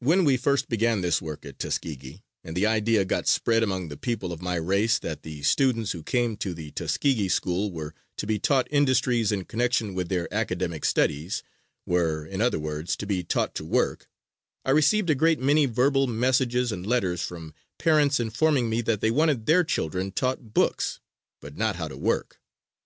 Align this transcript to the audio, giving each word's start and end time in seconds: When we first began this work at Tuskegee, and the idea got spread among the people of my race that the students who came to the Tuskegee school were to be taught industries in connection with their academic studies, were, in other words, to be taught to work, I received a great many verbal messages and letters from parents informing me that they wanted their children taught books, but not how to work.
When 0.00 0.24
we 0.26 0.36
first 0.36 0.68
began 0.68 1.00
this 1.00 1.22
work 1.22 1.46
at 1.46 1.58
Tuskegee, 1.58 2.22
and 2.44 2.54
the 2.54 2.66
idea 2.66 3.06
got 3.06 3.26
spread 3.26 3.62
among 3.62 3.88
the 3.88 3.96
people 3.96 4.30
of 4.30 4.42
my 4.42 4.56
race 4.56 4.98
that 4.98 5.22
the 5.22 5.40
students 5.40 5.92
who 5.92 6.02
came 6.02 6.36
to 6.36 6.52
the 6.52 6.70
Tuskegee 6.72 7.30
school 7.30 7.72
were 7.72 7.94
to 8.18 8.26
be 8.26 8.38
taught 8.38 8.68
industries 8.70 9.32
in 9.32 9.46
connection 9.46 9.94
with 9.94 10.10
their 10.10 10.28
academic 10.34 10.84
studies, 10.84 11.42
were, 11.86 12.26
in 12.26 12.42
other 12.42 12.58
words, 12.58 12.94
to 12.98 13.06
be 13.06 13.24
taught 13.24 13.54
to 13.54 13.64
work, 13.64 14.06
I 14.66 14.70
received 14.70 15.08
a 15.08 15.14
great 15.14 15.40
many 15.40 15.64
verbal 15.64 16.06
messages 16.06 16.70
and 16.70 16.86
letters 16.86 17.22
from 17.22 17.54
parents 17.78 18.20
informing 18.20 18.68
me 18.68 18.82
that 18.82 19.00
they 19.00 19.10
wanted 19.10 19.46
their 19.46 19.64
children 19.64 20.12
taught 20.12 20.52
books, 20.52 21.00
but 21.40 21.56
not 21.56 21.76
how 21.76 21.88
to 21.88 21.96
work. 21.96 22.38